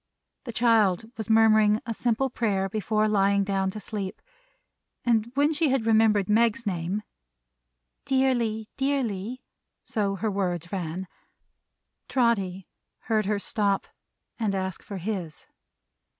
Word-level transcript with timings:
The 0.45 0.51
child 0.51 1.11
was 1.15 1.29
murmuring 1.29 1.79
a 1.85 1.93
simple 1.93 2.31
Prayer 2.31 2.67
before 2.67 3.07
lying 3.07 3.43
down 3.43 3.69
to 3.69 3.79
sleep; 3.79 4.19
and 5.05 5.31
when 5.35 5.53
she 5.53 5.69
had 5.69 5.85
remembered 5.85 6.27
Meg's 6.27 6.65
name, 6.65 7.03
"Dearly, 8.05 8.67
Dearly" 8.77 9.43
so 9.83 10.15
her 10.15 10.31
words 10.31 10.71
ran 10.71 11.07
Trotty 12.09 12.67
heard 13.01 13.27
her 13.27 13.37
stop 13.37 13.85
and 14.39 14.55
ask 14.55 14.81
for 14.81 14.97
his. 14.97 15.45